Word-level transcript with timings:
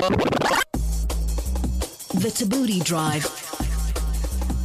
The 0.00 0.16
Thabooty 2.32 2.82
Drive. 2.82 3.26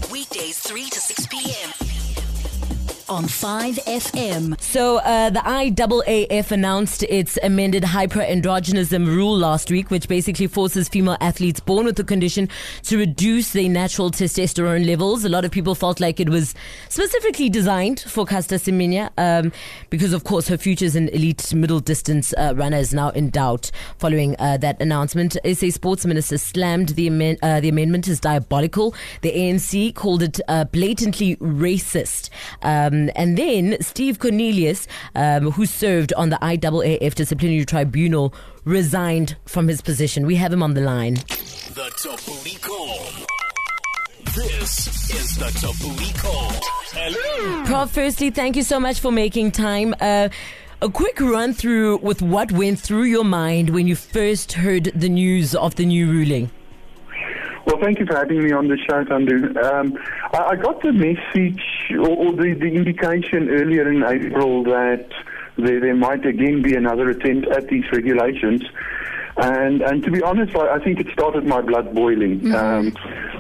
Weekdays 0.10 0.60
3 0.60 0.90
to 0.90 1.00
6 1.00 1.28
p.m. 1.28 1.95
On 3.08 3.26
5FM. 3.26 4.60
So, 4.60 4.98
uh, 4.98 5.30
the 5.30 5.40
IAAF 5.40 6.50
announced 6.50 7.04
its 7.04 7.38
amended 7.44 7.84
hyperandrogenism 7.84 9.06
rule 9.06 9.38
last 9.38 9.70
week, 9.70 9.92
which 9.92 10.08
basically 10.08 10.48
forces 10.48 10.90
female 10.90 11.16
athletes 11.22 11.60
born 11.60 11.86
with 11.86 11.98
the 11.98 12.04
condition 12.04 12.50
to 12.82 12.98
reduce 12.98 13.52
their 13.52 13.70
natural 13.70 14.10
testosterone 14.10 14.88
levels. 14.88 15.24
A 15.24 15.30
lot 15.30 15.46
of 15.46 15.52
people 15.52 15.76
felt 15.76 16.00
like 16.00 16.20
it 16.20 16.30
was 16.30 16.56
specifically 16.90 17.48
designed 17.48 18.00
for 18.00 18.26
Caster 18.26 18.56
Semenya 18.56 19.12
um, 19.20 19.52
because, 19.92 20.12
of 20.12 20.24
course, 20.24 20.48
her 20.48 20.58
future 20.58 20.86
as 20.86 20.96
an 20.96 21.10
elite 21.10 21.54
middle 21.54 21.82
distance 21.82 22.34
uh, 22.34 22.54
runner 22.56 22.78
is 22.78 22.92
now 22.92 23.10
in 23.10 23.30
doubt 23.30 23.70
following 24.00 24.36
uh, 24.40 24.58
that 24.58 24.82
announcement. 24.82 25.38
SA 25.54 25.70
Sports 25.70 26.08
Minister 26.08 26.40
slammed 26.40 26.90
the, 26.90 27.06
amen- 27.06 27.38
uh, 27.44 27.60
the 27.60 27.70
amendment 27.70 28.08
as 28.08 28.20
diabolical. 28.20 28.96
The 29.22 29.32
ANC 29.32 29.94
called 29.94 30.24
it 30.24 30.40
uh, 30.48 30.64
blatantly 30.64 31.36
racist. 31.36 32.32
Um, 32.64 32.95
and 33.16 33.38
then 33.38 33.78
Steve 33.82 34.20
Cornelius, 34.20 34.88
um, 35.16 35.52
who 35.52 35.66
served 35.66 36.14
on 36.14 36.30
the 36.30 36.38
IAAF 36.38 37.16
disciplinary 37.16 37.66
tribunal, 37.66 38.34
resigned 38.64 39.36
from 39.46 39.68
his 39.68 39.82
position. 39.82 40.26
We 40.26 40.36
have 40.36 40.52
him 40.52 40.64
on 40.64 40.74
the 40.74 40.82
line. 40.82 41.16
The 41.16 41.90
Thabooty 42.02 42.62
Call. 42.62 43.06
This 44.36 44.88
is 45.14 45.36
the 45.36 45.46
Thabooty 45.46 46.18
Call. 46.22 46.52
Hello. 46.94 47.66
Prof, 47.66 47.92
firstly, 47.92 48.30
thank 48.30 48.56
you 48.56 48.64
so 48.64 48.80
much 48.80 49.00
for 49.00 49.12
making 49.12 49.52
time. 49.52 49.94
Uh, 50.00 50.30
a 50.82 50.90
quick 50.90 51.20
run 51.20 51.54
through 51.54 51.98
with 51.98 52.22
what 52.22 52.52
went 52.52 52.80
through 52.80 53.04
your 53.04 53.24
mind 53.24 53.70
when 53.70 53.88
you 53.88 53.96
first 53.96 54.54
heard 54.54 54.86
the 54.96 55.10
news 55.10 55.56
of 55.56 55.76
the 55.76 55.86
new 55.86 56.10
ruling. 56.12 56.52
Well, 57.66 57.80
thank 57.82 58.00
you 58.00 58.06
for 58.06 58.16
having 58.16 58.44
me 58.44 58.52
on 58.52 58.68
the 58.68 58.78
show, 58.78 59.04
Tandu. 59.04 59.58
Um, 59.64 59.98
I, 60.34 60.52
I 60.52 60.56
got 60.56 60.82
the 60.84 60.94
message 60.94 61.64
or, 61.92 62.34
the, 62.34 62.54
the 62.54 62.68
indication 62.68 63.50
earlier 63.50 63.90
in 63.92 64.04
April 64.04 64.64
that 64.64 65.08
there, 65.58 65.80
there 65.80 65.96
might 65.96 66.26
again 66.26 66.62
be 66.62 66.76
another 66.76 67.10
attempt 67.10 67.48
at 67.48 67.68
these 67.68 67.86
regulations. 67.92 68.64
And, 69.38 69.82
and 69.82 70.02
to 70.04 70.12
be 70.12 70.22
honest, 70.22 70.56
I, 70.56 70.76
I 70.76 70.80
think 70.80 71.00
it 71.00 71.08
started 71.12 71.46
my 71.46 71.60
blood 71.62 71.94
boiling. 71.94 72.54
Um, 72.56 72.94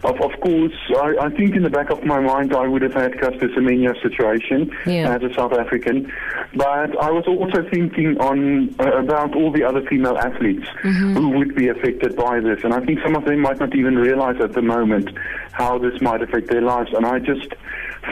of, 0.03 0.19
of 0.19 0.31
course, 0.41 0.73
I, 0.89 1.15
I 1.21 1.29
think 1.29 1.55
in 1.55 1.63
the 1.63 1.69
back 1.69 1.89
of 1.89 2.03
my 2.03 2.19
mind 2.19 2.53
I 2.53 2.67
would 2.67 2.81
have 2.81 2.93
had 2.93 3.13
Caster 3.19 3.47
Semenya's 3.49 4.01
situation 4.01 4.71
Yeah. 4.85 5.15
as 5.15 5.23
a 5.23 5.33
South 5.33 5.53
African, 5.53 6.11
but 6.53 6.97
I 7.01 7.11
was 7.11 7.23
also 7.27 7.67
thinking 7.69 8.17
on 8.19 8.75
uh, 8.79 8.91
about 8.97 9.35
all 9.35 9.51
the 9.53 9.63
other 9.63 9.81
female 9.87 10.17
athletes 10.17 10.67
who 10.81 11.29
would 11.29 11.55
be 11.55 11.69
affected 11.69 12.15
by 12.17 12.41
this, 12.41 12.59
and 12.63 12.73
I 12.73 12.81
think 12.85 12.99
some 13.01 13.15
of 13.15 13.23
them 13.23 13.39
might 13.39 13.59
not 13.59 13.73
even 13.73 13.95
realize 13.95 14.35
at 14.41 14.51
the 14.53 14.61
moment 14.61 15.09
how 15.53 15.77
this 15.77 16.01
might 16.01 16.21
affect 16.21 16.49
their 16.49 16.61
lives. 16.61 16.91
And 16.93 17.05
I 17.05 17.19
just 17.19 17.53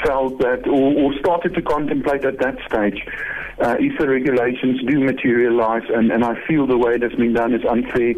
felt 0.06 0.40
that, 0.40 0.66
or, 0.68 0.94
or 0.94 1.14
started 1.20 1.54
to 1.56 1.62
contemplate 1.62 2.24
at 2.24 2.40
that 2.40 2.58
stage, 2.66 3.06
uh, 3.60 3.76
if 3.80 3.98
the 4.00 4.08
regulations 4.08 4.82
do 4.84 5.00
materialize, 5.00 5.84
and, 5.90 6.12
and 6.12 6.24
I 6.24 6.36
feel 6.48 6.66
the 6.66 6.78
way 6.78 6.96
it 6.96 7.02
has 7.02 7.14
been 7.14 7.34
done 7.34 7.54
is 7.54 7.64
unfair, 7.66 8.14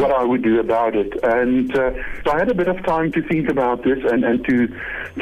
what 0.00 0.10
I 0.10 0.24
would 0.24 0.42
do 0.42 0.60
about 0.60 0.96
it. 0.96 1.12
And 1.22 1.70
uh, 1.76 1.92
so 2.24 2.32
I 2.32 2.38
had 2.38 2.50
a 2.50 2.54
bit 2.54 2.68
of 2.68 2.82
time 2.84 3.12
to 3.12 3.22
think 3.22 3.48
about 3.48 3.84
this 3.84 3.98
and, 4.10 4.24
and 4.24 4.44
to 4.46 4.68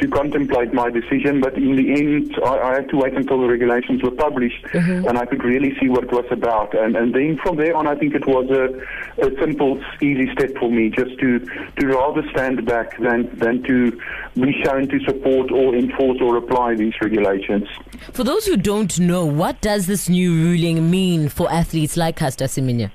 to 0.00 0.08
contemplate 0.08 0.74
my 0.74 0.90
decision. 0.90 1.40
But 1.40 1.54
in 1.54 1.74
the 1.76 1.92
end, 1.92 2.36
I, 2.44 2.58
I 2.58 2.74
had 2.74 2.88
to 2.90 2.96
wait 2.96 3.14
until 3.14 3.40
the 3.40 3.48
regulations 3.48 4.02
were 4.02 4.10
published, 4.10 4.64
and 5.06 5.18
I 5.18 5.24
could 5.24 5.42
really 5.42 5.74
see 5.80 5.88
what 5.88 6.04
it 6.04 6.12
was 6.12 6.26
about. 6.30 6.74
And, 6.74 6.96
and 6.96 7.14
then 7.14 7.38
from 7.42 7.56
there 7.56 7.74
on, 7.74 7.86
I 7.86 7.94
think 7.94 8.14
it 8.14 8.26
was 8.26 8.50
a, 8.50 9.26
a 9.26 9.30
simple, 9.40 9.82
easy 10.00 10.30
step 10.32 10.56
for 10.58 10.70
me, 10.70 10.90
just 10.90 11.18
to 11.18 11.38
to 11.78 11.86
rather 11.86 12.22
stand 12.30 12.64
back 12.66 12.98
than 12.98 13.34
than 13.36 13.62
to 13.64 13.98
be 14.34 14.52
shown 14.62 14.88
to 14.88 15.00
support 15.00 15.50
or 15.50 15.74
enforce 15.74 16.18
or 16.20 16.36
apply 16.36 16.74
these 16.74 16.94
regulations. 17.00 17.66
For 18.12 18.24
those 18.24 18.46
who 18.46 18.56
don't 18.56 18.98
know, 19.00 19.24
what 19.24 19.55
does 19.60 19.86
this 19.86 20.08
new 20.08 20.32
ruling 20.32 20.90
mean 20.90 21.28
for 21.28 21.50
athletes 21.50 21.96
like 21.96 22.16
Caster 22.16 22.46
Semenya? 22.46 22.90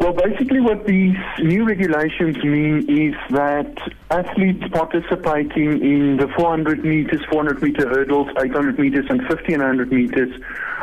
Well, 0.00 0.12
basically, 0.12 0.60
what 0.60 0.86
these 0.86 1.16
new 1.38 1.64
regulations 1.64 2.36
mean 2.42 2.84
is 2.90 3.14
that 3.30 3.72
athletes 4.10 4.64
participating 4.72 5.80
in 5.82 6.16
the 6.16 6.28
400 6.36 6.84
meters, 6.84 7.20
400 7.30 7.62
meter 7.62 7.88
hurdles, 7.88 8.28
800 8.38 8.78
meters, 8.78 9.06
and 9.08 9.20
1500 9.20 9.92
meters 9.92 10.34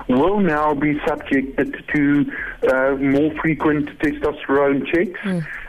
will 0.08 0.40
now 0.40 0.74
be 0.74 1.00
subjected 1.06 1.84
to 1.94 2.32
uh, 2.72 2.96
more 2.96 3.32
frequent 3.42 3.90
testosterone 4.00 4.86
checks 4.88 5.20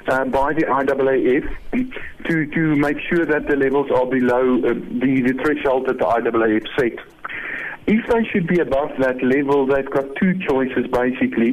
uh, 0.08 0.24
by 0.26 0.52
the 0.52 0.62
IAAF 0.62 1.94
to, 2.24 2.46
to 2.46 2.76
make 2.76 2.98
sure 3.00 3.26
that 3.26 3.48
the 3.48 3.56
levels 3.56 3.90
are 3.90 4.06
below 4.06 4.58
uh, 4.58 4.74
the, 4.74 5.20
the 5.26 5.34
threshold 5.42 5.86
that 5.86 5.98
the 5.98 6.04
IAAF 6.04 6.66
set. 6.78 7.04
If 7.94 8.06
they 8.06 8.24
should 8.30 8.46
be 8.46 8.58
above 8.58 8.90
that 9.00 9.22
level, 9.22 9.66
they've 9.66 9.90
got 9.98 10.16
two 10.16 10.32
choices 10.48 10.86
basically. 10.86 11.50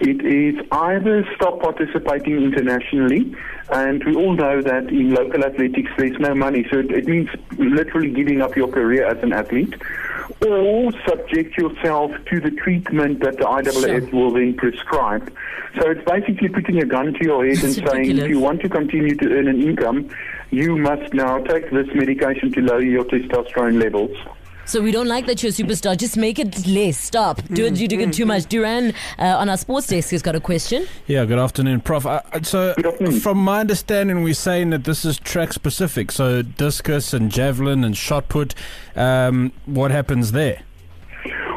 It 0.00 0.24
is 0.24 0.54
either 0.72 1.28
stop 1.36 1.60
participating 1.60 2.36
internationally, 2.42 3.36
and 3.68 4.02
we 4.04 4.14
all 4.14 4.32
know 4.32 4.62
that 4.62 4.88
in 4.88 5.12
local 5.12 5.44
athletics 5.44 5.90
there's 5.98 6.18
no 6.18 6.34
money, 6.34 6.66
so 6.70 6.78
it, 6.78 6.90
it 6.92 7.06
means 7.06 7.28
literally 7.58 8.10
giving 8.10 8.40
up 8.40 8.56
your 8.56 8.68
career 8.68 9.06
as 9.06 9.22
an 9.22 9.34
athlete, 9.34 9.74
or 10.46 10.92
subject 11.06 11.58
yourself 11.58 12.10
to 12.30 12.40
the 12.40 12.52
treatment 12.52 13.20
that 13.20 13.36
the 13.36 13.44
IAAF 13.44 14.12
will 14.14 14.30
then 14.30 14.54
prescribe. 14.54 15.30
So 15.78 15.90
it's 15.90 16.04
basically 16.10 16.48
putting 16.48 16.80
a 16.80 16.86
gun 16.86 17.12
to 17.12 17.22
your 17.22 17.46
head 17.46 17.62
and 17.62 17.74
saying 17.74 18.16
if 18.16 18.30
you 18.30 18.40
want 18.40 18.62
to 18.62 18.70
continue 18.70 19.14
to 19.14 19.26
earn 19.30 19.46
an 19.46 19.60
income, 19.60 20.08
you 20.50 20.74
must 20.78 21.12
now 21.12 21.36
take 21.38 21.70
this 21.70 21.88
medication 21.94 22.50
to 22.52 22.62
lower 22.62 22.80
your 22.80 23.04
testosterone 23.04 23.78
levels. 23.82 24.16
So 24.66 24.82
we 24.82 24.90
don't 24.90 25.06
like 25.06 25.26
that 25.26 25.44
you're 25.44 25.50
a 25.50 25.52
superstar. 25.52 25.96
Just 25.96 26.16
make 26.16 26.40
it 26.40 26.66
less. 26.66 26.98
Stop. 26.98 27.40
Do 27.52 27.66
it. 27.66 27.78
You're 27.78 27.86
doing 27.86 28.08
it 28.08 28.12
too 28.12 28.26
much. 28.26 28.46
Duran 28.46 28.94
uh, 29.16 29.36
on 29.38 29.48
our 29.48 29.56
sports 29.56 29.86
desk 29.86 30.10
has 30.10 30.22
got 30.22 30.34
a 30.34 30.40
question. 30.40 30.88
Yeah, 31.06 31.24
good 31.24 31.38
afternoon, 31.38 31.82
Prof. 31.82 32.04
Uh, 32.04 32.20
uh, 32.32 32.42
so, 32.42 32.74
afternoon. 32.76 33.20
from 33.20 33.38
my 33.38 33.60
understanding, 33.60 34.24
we're 34.24 34.34
saying 34.34 34.70
that 34.70 34.82
this 34.82 35.04
is 35.04 35.20
track 35.20 35.52
specific. 35.52 36.10
So, 36.10 36.42
discus 36.42 37.14
and 37.14 37.30
javelin 37.30 37.84
and 37.84 37.96
shot 37.96 38.28
put. 38.28 38.56
Um, 38.96 39.52
what 39.66 39.92
happens 39.92 40.32
there? 40.32 40.62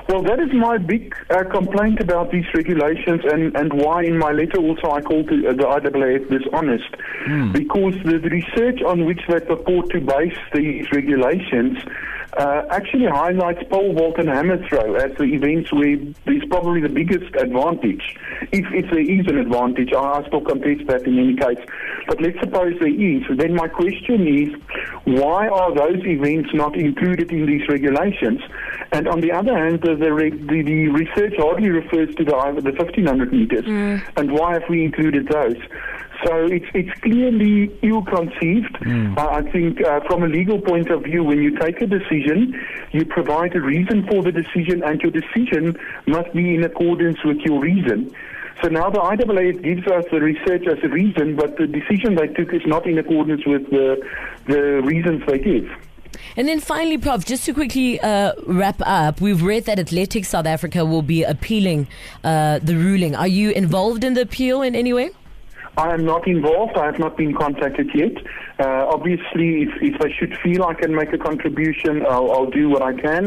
Well, 0.08 0.22
that 0.24 0.40
is 0.40 0.54
my 0.54 0.78
big 0.78 1.16
uh, 1.32 1.44
complaint 1.46 2.00
about 2.00 2.32
these 2.32 2.46
regulations, 2.54 3.22
and, 3.26 3.56
and 3.56 3.74
why 3.74 4.04
in 4.04 4.18
my 4.20 4.32
letter 4.32 4.58
also 4.58 4.92
I 4.92 5.02
called 5.02 5.30
the, 5.30 5.50
uh, 5.50 5.54
the 5.54 5.64
IAAF 5.64 6.30
dishonest, 6.30 6.90
because 7.54 7.94
the, 8.04 8.18
the 8.18 8.30
research 8.30 8.82
on 8.82 9.06
which 9.06 9.22
they 9.28 9.40
purport 9.40 9.90
to 9.92 10.02
base 10.02 10.38
these 10.54 10.92
regulations 10.92 11.78
uh, 12.38 12.64
actually 12.70 13.06
highlights 13.06 13.64
pole 13.70 13.94
vault 13.94 14.18
and 14.18 14.30
hammer 14.30 14.58
throw 14.68 14.96
as 14.96 15.16
the 15.18 15.24
events 15.24 15.72
where 15.72 15.98
there's 16.26 16.46
probably 16.50 16.82
the 16.82 16.90
biggest 16.90 17.34
advantage, 17.36 18.16
if, 18.52 18.66
if 18.74 18.90
there 18.92 19.00
is 19.00 19.28
an 19.28 19.38
advantage. 19.38 19.94
I, 19.94 20.20
I 20.20 20.28
still 20.28 20.42
contest 20.42 20.88
that 20.88 21.06
in 21.08 21.18
any 21.18 21.36
case, 21.36 21.66
but 22.08 22.22
let's 22.22 22.40
suppose 22.40 22.76
there 22.80 22.88
is. 22.88 23.24
Then 23.38 23.56
my 23.56 23.68
question 23.68 24.28
is, 24.28 24.50
why 25.06 25.48
are 25.48 25.74
those 25.74 26.06
events 26.06 26.50
not 26.54 26.76
included 26.76 27.32
in 27.32 27.46
these 27.46 27.68
regulations? 27.68 28.42
And 28.92 29.08
on 29.08 29.22
the 29.22 29.32
other 29.32 29.58
hand, 29.58 29.82
the, 29.82 29.96
the, 29.96 30.10
the, 30.10 30.62
the 30.64 30.88
research 30.88 31.34
hardly 31.38 31.70
refers 31.70 32.14
to 32.16 32.24
the, 32.24 32.32
the 32.62 32.72
1500 32.72 33.34
meters. 33.34 33.66
And 34.18 34.32
why 34.32 34.54
have 34.54 34.64
we 34.70 34.84
included 34.84 35.28
those? 35.28 35.58
So 36.26 36.46
it's, 36.48 36.66
it's 36.74 37.00
clearly 37.00 37.72
ill-conceived. 37.82 38.78
Uh, 39.18 39.28
I 39.30 39.42
think 39.52 39.82
uh, 39.82 40.02
from 40.02 40.24
a 40.24 40.28
legal 40.28 40.60
point 40.60 40.90
of 40.90 41.04
view, 41.04 41.24
when 41.24 41.42
you 41.42 41.58
take 41.58 41.82
a 41.82 41.88
decision, 41.88 42.60
you 42.92 43.06
provide 43.06 43.56
a 43.56 43.62
reason 43.62 44.06
for 44.08 44.22
the 44.22 44.32
decision, 44.32 44.84
and 44.84 45.02
your 45.02 45.12
decision 45.12 45.78
must 46.08 46.34
be 46.34 46.56
in 46.56 46.64
accordance 46.64 47.24
with 47.24 47.38
your 47.40 47.60
reason. 47.62 48.14
So 48.62 48.68
now 48.68 48.90
the 48.90 49.00
IAAF 49.00 49.64
gives 49.64 49.88
us 49.88 50.04
the 50.12 50.20
research 50.20 50.68
as 50.68 50.84
a 50.84 50.90
reason, 50.90 51.38
but 51.38 51.56
the 51.58 51.68
decision 51.68 52.16
they 52.16 52.28
took 52.28 52.54
is 52.54 52.66
not 52.66 52.86
in 52.86 52.98
accordance 52.98 53.46
with 53.46 53.70
the, 53.70 54.06
the 54.48 54.82
reasons 54.84 55.24
they 55.26 55.40
give. 55.40 55.70
And 56.36 56.48
then 56.48 56.60
finally, 56.60 56.98
Prof, 56.98 57.26
just 57.26 57.46
to 57.46 57.54
quickly 57.54 58.00
uh, 58.02 58.34
wrap 58.46 58.82
up, 58.82 59.22
we've 59.22 59.42
read 59.42 59.66
that 59.66 59.80
Athletics 59.80 60.30
South 60.30 60.46
Africa 60.46 60.84
will 60.86 61.02
be 61.02 61.24
appealing 61.24 61.88
uh, 62.24 62.60
the 62.60 62.76
ruling. 62.76 63.16
Are 63.16 63.28
you 63.28 63.52
involved 63.52 64.04
in 64.04 64.16
the 64.16 64.22
appeal 64.22 64.62
in 64.62 64.76
any 64.76 64.92
way? 64.92 65.12
I 65.80 65.94
am 65.94 66.04
not 66.04 66.28
involved. 66.28 66.76
I 66.76 66.88
have 66.88 67.00
not 67.00 67.16
been 67.16 67.34
contacted 67.34 67.90
yet. 67.96 68.16
Uh, 68.60 68.86
obviously, 68.96 69.62
if, 69.64 69.70
if 69.82 70.02
I 70.02 70.12
should 70.18 70.38
feel 70.44 70.66
I 70.66 70.74
can 70.74 70.94
make 70.94 71.14
a 71.14 71.18
contribution, 71.18 72.06
I'll, 72.06 72.30
I'll 72.34 72.50
do 72.50 72.68
what 72.68 72.82
I 72.82 72.94
can. 72.94 73.24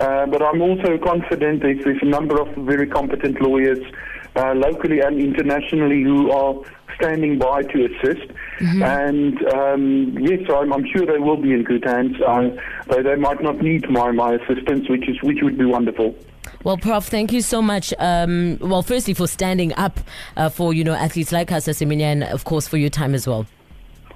Uh, 0.00 0.26
but 0.26 0.42
I'm 0.42 0.60
also 0.60 0.98
confident 0.98 1.62
there's, 1.62 1.84
there's 1.84 2.02
a 2.02 2.06
number 2.06 2.40
of 2.40 2.48
very 2.56 2.88
competent 2.88 3.40
lawyers, 3.40 3.78
uh, 4.34 4.54
locally 4.54 4.98
and 5.00 5.20
internationally, 5.20 6.02
who 6.02 6.32
are 6.32 6.54
standing 6.96 7.38
by 7.38 7.62
to 7.62 7.84
assist. 7.86 8.26
And 8.82 9.46
um, 9.54 10.18
yes, 10.20 10.40
I'm, 10.52 10.72
I'm 10.72 10.86
sure 10.92 11.06
they 11.06 11.18
will 11.18 11.40
be 11.40 11.52
in 11.52 11.62
good 11.62 11.84
hands. 11.84 12.20
Uh, 12.20 12.50
though 12.88 13.04
they 13.04 13.14
might 13.14 13.40
not 13.40 13.62
need 13.62 13.88
my, 13.88 14.10
my 14.10 14.34
assistance, 14.34 14.88
which 14.88 15.08
is 15.08 15.22
which 15.22 15.38
would 15.42 15.56
be 15.56 15.64
wonderful. 15.64 16.16
Well, 16.64 16.78
Prof, 16.78 17.06
thank 17.06 17.30
you 17.32 17.42
so 17.42 17.60
much. 17.60 17.92
Um, 17.98 18.58
well, 18.60 18.82
firstly, 18.82 19.12
for 19.14 19.28
standing 19.28 19.74
up 19.74 20.00
uh, 20.36 20.48
for, 20.48 20.72
you 20.72 20.82
know, 20.82 20.94
athletes 20.94 21.30
like 21.30 21.52
us, 21.52 21.68
Asiminya, 21.68 22.04
and 22.04 22.24
of 22.24 22.44
course 22.44 22.66
for 22.66 22.78
your 22.78 22.90
time 22.90 23.14
as 23.14 23.26
well. 23.26 23.46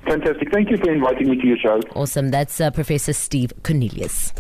Fantastic. 0.07 0.51
Thank 0.51 0.71
you 0.71 0.79
for 0.79 0.91
inviting 0.91 1.29
me 1.29 1.37
to 1.37 1.47
your 1.47 1.59
show. 1.59 1.81
Awesome. 1.95 2.31
That's 2.31 2.61
uh, 2.61 2.71
Professor 2.71 3.13
Steve 3.13 3.53
Cornelius. 3.63 4.31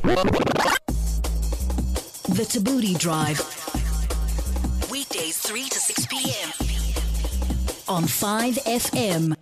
The 2.31 2.45
Thabooty 2.45 2.99
Drive. 2.99 3.39
Weekdays 4.91 5.39
3 5.39 5.69
to 5.69 5.79
6 5.79 6.07
p.m. 6.07 6.53
on 7.89 8.05
5FM. 8.05 9.39